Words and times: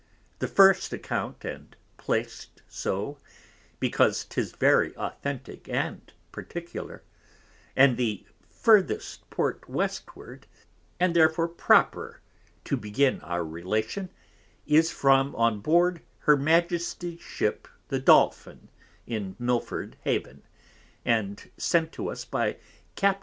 The 0.39 0.47
first 0.47 0.93
Account, 0.93 1.45
and 1.45 1.75
plac'd 1.97 2.63
so, 2.67 3.19
because 3.79 4.25
'tis 4.25 4.51
very 4.53 4.93
Authentick 4.93 5.69
and 5.69 6.11
Particular, 6.31 7.03
and 7.75 7.97
the 7.97 8.25
furthest 8.49 9.29
Port 9.29 9.69
Westward, 9.69 10.47
and 10.99 11.15
therefore 11.15 11.47
proper 11.47 12.19
to 12.63 12.75
begin 12.75 13.21
our 13.21 13.45
Relation, 13.45 14.09
is 14.65 14.91
from 14.91 15.35
on 15.35 15.59
Board 15.59 16.01
her 16.21 16.35
Majesty's 16.35 17.21
Ship 17.21 17.67
the 17.89 17.99
Dolphin 17.99 18.69
in 19.05 19.35
Milford 19.37 19.97
Haven, 20.03 20.41
and 21.05 21.51
sent 21.59 21.91
to 21.91 22.09
us 22.09 22.25
by 22.25 22.57
Capt. 22.95 23.19